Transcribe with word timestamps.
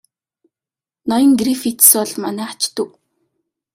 Ноён 1.09 1.31
Грифитс 1.41 1.87
бол 1.99 2.11
манай 2.25 2.49
ач 2.55 2.61
дүү. 2.75 2.87